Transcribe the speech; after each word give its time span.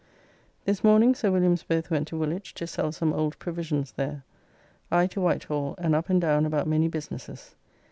7th. 0.01 0.63
This 0.65 0.83
morning 0.83 1.13
Sir 1.13 1.29
Williams 1.31 1.61
both 1.61 1.91
went 1.91 2.07
to 2.07 2.17
Woolwich 2.17 2.55
to 2.55 2.65
sell 2.65 2.91
some 2.91 3.13
old 3.13 3.37
provisions 3.37 3.91
there. 3.91 4.23
I 4.89 5.05
to 5.05 5.21
Whitehall, 5.21 5.75
and 5.77 5.93
up 5.93 6.09
and 6.09 6.19
down 6.19 6.43
about 6.47 6.65
many 6.67 6.87
businesses. 6.87 7.53